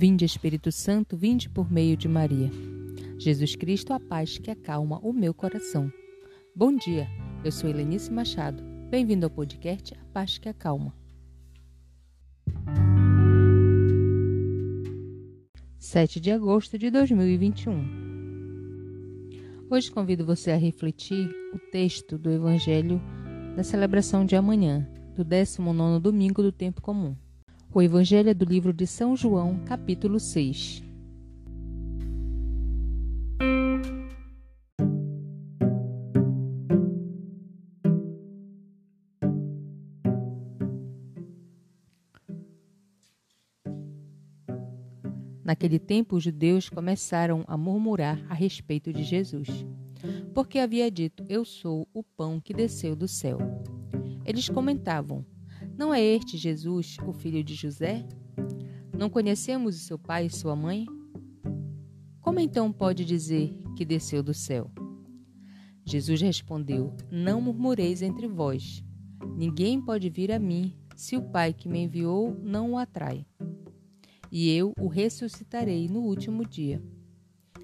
[0.00, 2.48] Vinde, Espírito Santo, vinde por meio de Maria.
[3.18, 5.92] Jesus Cristo, a paz que acalma o meu coração.
[6.54, 7.08] Bom dia,
[7.44, 8.62] eu sou Helenice Machado.
[8.88, 10.94] Bem-vindo ao podcast A Paz que Acalma.
[15.80, 19.66] 7 de agosto de 2021.
[19.68, 23.02] Hoje convido você a refletir o texto do Evangelho
[23.56, 27.16] da celebração de amanhã, do 19 domingo do tempo comum.
[27.72, 30.82] O Evangelho é do livro de São João, capítulo 6.
[45.44, 49.48] Naquele tempo, os judeus começaram a murmurar a respeito de Jesus,
[50.34, 53.38] porque havia dito: Eu sou o pão que desceu do céu.
[54.24, 55.24] Eles comentavam:
[55.78, 58.04] não é este Jesus, o filho de José?
[58.92, 60.84] Não conhecemos o seu pai e sua mãe?
[62.20, 64.72] Como então pode dizer que desceu do céu?
[65.84, 68.82] Jesus respondeu: Não murmureis entre vós.
[69.36, 73.24] Ninguém pode vir a mim se o Pai que me enviou não o atrai.
[74.32, 76.82] E eu o ressuscitarei no último dia.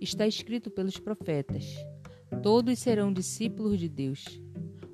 [0.00, 1.74] Está escrito pelos profetas:
[2.40, 4.24] Todos serão discípulos de Deus.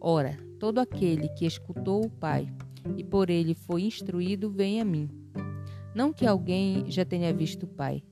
[0.00, 2.48] Ora, todo aquele que escutou o Pai
[2.96, 5.08] e por ele foi instruído, vem a mim.
[5.94, 8.02] Não que alguém já tenha visto o Pai,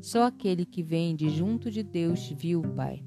[0.00, 3.04] só aquele que vem de junto de Deus viu o Pai.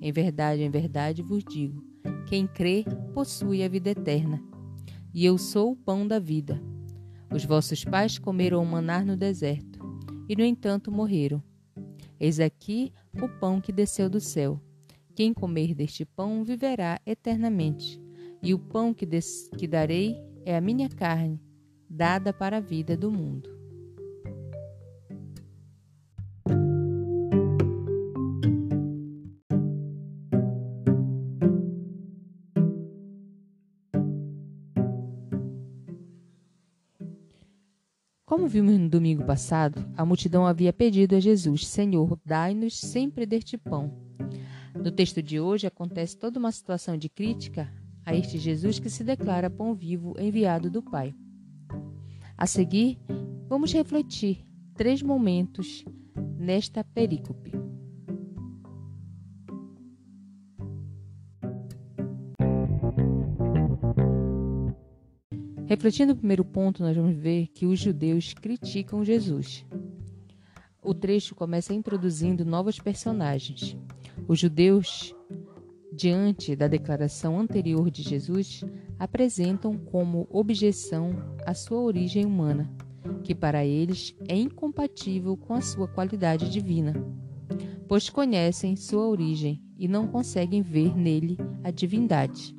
[0.00, 1.82] Em verdade, em verdade vos digo:
[2.26, 4.42] quem crê possui a vida eterna.
[5.14, 6.62] E eu sou o pão da vida.
[7.30, 9.78] Os vossos pais comeram o manar no deserto,
[10.28, 11.42] e no entanto morreram.
[12.18, 14.60] Eis aqui o pão que desceu do céu.
[15.14, 18.00] Quem comer deste pão viverá eternamente,
[18.42, 19.06] e o pão que,
[19.58, 21.40] que darei é a minha carne,
[21.88, 23.50] dada para a vida do mundo.
[38.24, 43.58] Como vimos no domingo passado, a multidão havia pedido a Jesus: Senhor, dai-nos sempre deste
[43.58, 43.92] pão.
[44.74, 47.70] No texto de hoje acontece toda uma situação de crítica
[48.04, 51.14] a este Jesus que se declara pão vivo enviado do Pai.
[52.36, 52.98] A seguir,
[53.48, 55.84] vamos refletir três momentos
[56.36, 57.52] nesta perícope.
[65.66, 69.64] Refletindo o primeiro ponto, nós vamos ver que os judeus criticam Jesus.
[70.82, 73.74] O trecho começa introduzindo novos personagens.
[74.28, 75.14] Os judeus
[75.92, 78.64] diante da declaração anterior de Jesus,
[78.98, 81.10] apresentam como objeção
[81.44, 82.70] a sua origem humana,
[83.22, 86.94] que para eles é incompatível com a sua qualidade divina,
[87.86, 92.56] pois conhecem sua origem e não conseguem ver nele a divindade.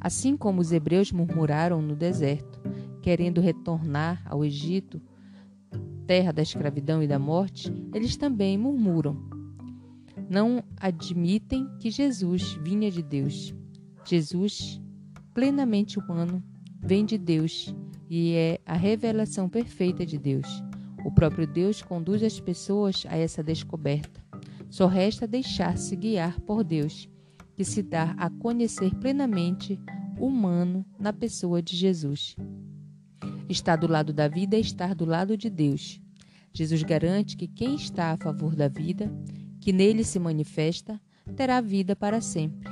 [0.00, 2.60] Assim como os hebreus murmuraram no deserto,
[3.00, 5.00] querendo retornar ao Egito,
[6.06, 9.33] terra da escravidão e da morte, eles também murmuram
[10.28, 13.54] não admitem que Jesus vinha de Deus.
[14.04, 14.80] Jesus,
[15.32, 16.42] plenamente humano,
[16.80, 17.74] vem de Deus
[18.08, 20.46] e é a revelação perfeita de Deus.
[21.04, 24.22] O próprio Deus conduz as pessoas a essa descoberta.
[24.70, 27.08] Só resta deixar-se guiar por Deus,
[27.54, 29.78] que se dá a conhecer plenamente
[30.18, 32.36] humano na pessoa de Jesus.
[33.48, 36.00] Estar do lado da vida é estar do lado de Deus.
[36.52, 39.12] Jesus garante que quem está a favor da vida
[39.64, 41.00] que nele se manifesta,
[41.34, 42.68] terá vida para sempre.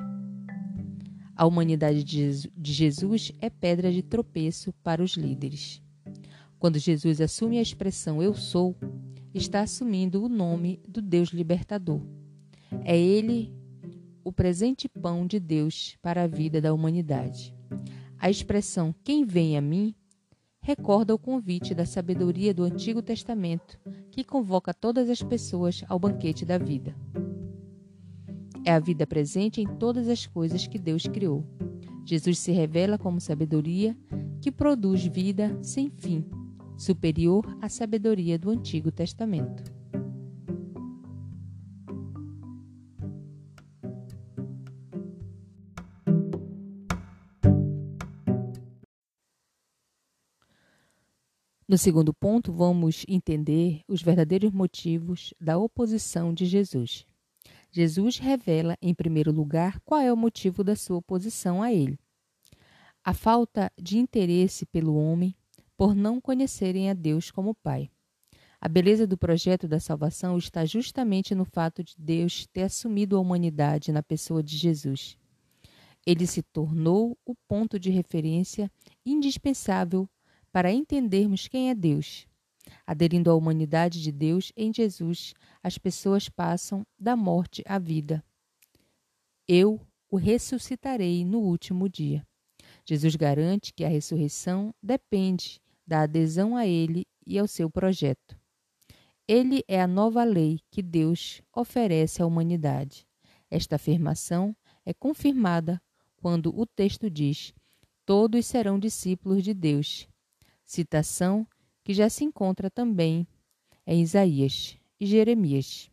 [1.35, 5.83] A humanidade de Jesus é pedra de tropeço para os líderes.
[6.59, 8.77] Quando Jesus assume a expressão Eu sou,
[9.33, 12.03] está assumindo o nome do Deus libertador.
[12.85, 13.57] É ele
[14.23, 17.55] o presente pão de Deus para a vida da humanidade.
[18.19, 19.95] A expressão Quem vem a mim
[20.63, 23.79] recorda o convite da sabedoria do Antigo Testamento,
[24.13, 26.95] que convoca todas as pessoas ao banquete da vida.
[28.65, 31.45] É a vida presente em todas as coisas que Deus criou.
[32.05, 33.97] Jesus se revela como sabedoria
[34.41, 36.25] que produz vida sem fim,
[36.77, 39.82] superior à sabedoria do Antigo Testamento.
[51.73, 57.07] No segundo ponto, vamos entender os verdadeiros motivos da oposição de Jesus.
[57.71, 61.99] Jesus revela, em primeiro lugar, qual é o motivo da sua oposição a ele.
[63.03, 65.35] A falta de interesse pelo homem
[65.75, 67.91] por não conhecerem a Deus como Pai.
[68.61, 73.21] A beleza do projeto da salvação está justamente no fato de Deus ter assumido a
[73.21, 75.17] humanidade na pessoa de Jesus.
[76.05, 78.71] Ele se tornou o ponto de referência
[79.07, 80.07] indispensável
[80.53, 82.27] para entendermos quem é Deus.
[82.87, 88.23] Aderindo à humanidade de Deus em Jesus, as pessoas passam da morte à vida.
[89.49, 92.25] Eu o ressuscitarei no último dia.
[92.85, 98.39] Jesus garante que a ressurreição depende da adesão a Ele e ao seu projeto.
[99.27, 103.07] Ele é a nova lei que Deus oferece à humanidade.
[103.51, 104.55] Esta afirmação
[104.85, 105.81] é confirmada
[106.17, 107.55] quando o texto diz:
[108.05, 110.09] Todos serão discípulos de Deus.
[110.75, 111.47] Citação
[111.85, 113.29] que já se encontra também
[113.87, 115.91] em Isaías e Jeremias.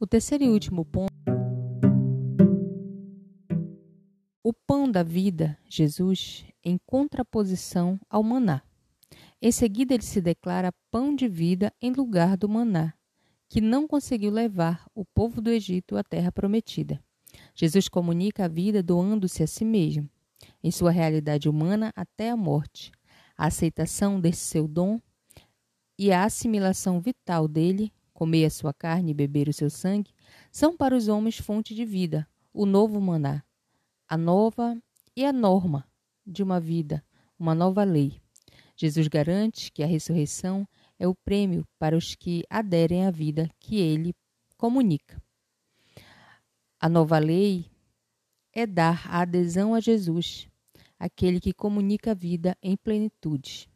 [0.00, 1.12] O terceiro e último ponto.
[4.42, 8.62] O pão da vida, Jesus, em contraposição ao maná.
[9.40, 12.94] Em seguida, ele se declara pão de vida em lugar do maná,
[13.48, 17.02] que não conseguiu levar o povo do Egito à terra prometida.
[17.54, 20.08] Jesus comunica a vida doando-se a si mesmo,
[20.62, 22.92] em sua realidade humana até a morte.
[23.36, 25.00] A aceitação desse seu dom
[25.98, 27.92] e a assimilação vital dele
[28.22, 30.14] comer a sua carne e beber o seu sangue,
[30.52, 32.24] são para os homens fonte de vida,
[32.54, 33.42] o novo maná,
[34.08, 34.80] a nova
[35.16, 35.84] e a norma
[36.24, 37.04] de uma vida,
[37.36, 38.21] uma nova lei.
[38.76, 40.66] Jesus garante que a ressurreição
[40.98, 44.14] é o prêmio para os que aderem à vida que ele
[44.56, 45.20] comunica.
[46.80, 47.70] A nova lei
[48.52, 50.48] é dar a adesão a Jesus,
[50.98, 53.68] aquele que comunica a vida em plenitude.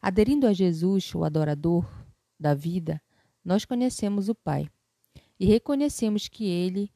[0.00, 1.86] Aderindo a Jesus, o adorador
[2.38, 3.00] da vida,
[3.44, 4.68] nós conhecemos o Pai
[5.38, 6.90] e reconhecemos que Ele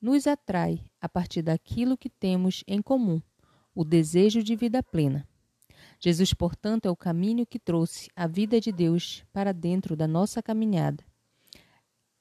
[0.00, 3.20] nos atrai a partir daquilo que temos em comum,
[3.74, 5.26] o desejo de vida plena.
[5.98, 10.42] Jesus, portanto, é o caminho que trouxe a vida de Deus para dentro da nossa
[10.42, 11.04] caminhada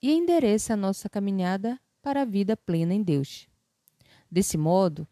[0.01, 3.48] e endereça a nossa caminhada para a vida plena em Deus.
[4.30, 5.07] Desse modo,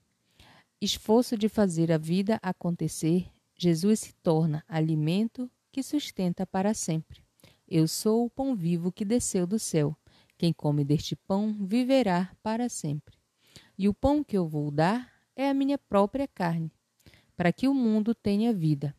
[0.79, 3.27] esforço de fazer a vida acontecer,
[3.57, 7.23] Jesus se torna alimento que sustenta para sempre.
[7.67, 9.97] Eu sou o pão vivo que desceu do céu.
[10.37, 13.17] Quem come deste pão viverá para sempre.
[13.75, 16.71] E o pão que eu vou dar é a minha própria carne,
[17.35, 18.95] para que o mundo tenha vida.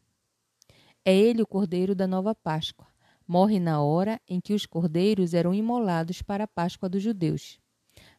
[1.05, 2.87] É ele o cordeiro da nova Páscoa.
[3.27, 7.59] Morre na hora em que os cordeiros eram imolados para a Páscoa dos judeus.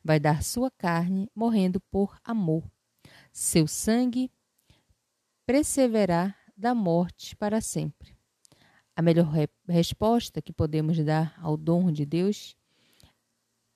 [0.03, 2.63] Vai dar sua carne, morrendo por amor.
[3.31, 4.31] Seu sangue
[5.45, 8.15] perseverar da morte para sempre.
[8.95, 12.55] A melhor re resposta que podemos dar ao dom de Deus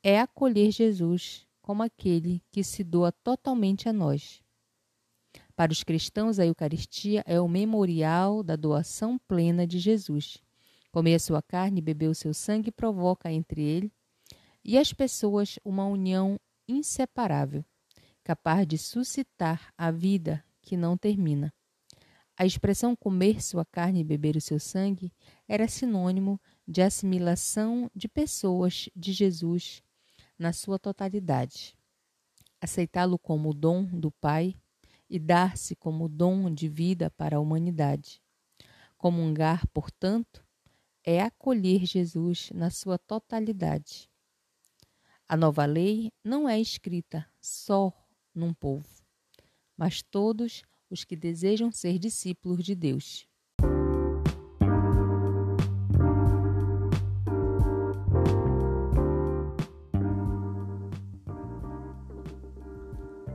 [0.01, 4.41] é acolher Jesus como aquele que se doa totalmente a nós.
[5.59, 10.37] Para os cristãos, a Eucaristia é o memorial da doação plena de Jesus.
[10.89, 13.91] Comer a sua carne e beber o seu sangue provoca entre ele
[14.63, 17.65] e as pessoas uma união inseparável,
[18.23, 21.53] capaz de suscitar a vida que não termina.
[22.37, 25.11] A expressão comer sua carne e beber o seu sangue
[25.45, 29.83] era sinônimo de assimilação de pessoas de Jesus
[30.37, 31.75] na sua totalidade.
[32.61, 34.55] Aceitá-lo como dom do Pai
[35.09, 38.21] e dar-se como dom de vida para a humanidade.
[38.97, 40.45] Comungar, portanto,
[41.03, 44.09] é acolher Jesus na sua totalidade.
[45.27, 47.93] A nova lei não é escrita só
[48.33, 48.87] num povo,
[49.77, 53.28] mas todos os que desejam ser discípulos de Deus.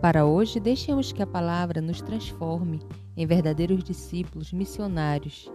[0.04, 2.78] Para hoje, deixemos que a palavra nos transforme
[3.16, 5.50] em verdadeiros discípulos missionários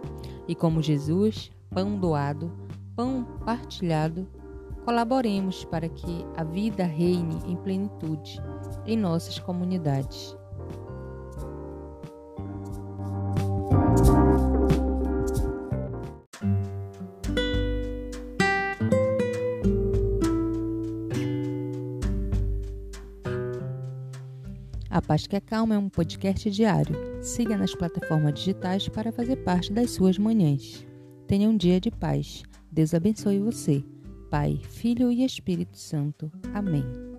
[0.48, 2.50] e, como Jesus, pão doado,
[2.96, 4.26] pão partilhado,
[4.84, 8.42] colaboremos para que a vida reine em plenitude
[8.84, 10.36] em nossas comunidades.
[24.90, 26.96] A Paz que é Calma é um podcast diário.
[27.22, 30.84] Siga nas plataformas digitais para fazer parte das suas manhãs.
[31.28, 32.42] Tenha um dia de paz.
[32.72, 33.84] Deus abençoe você.
[34.28, 36.30] Pai, Filho e Espírito Santo.
[36.52, 37.09] Amém.